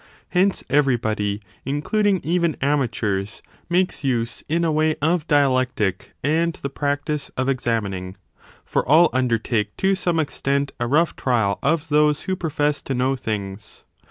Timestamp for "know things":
12.95-13.83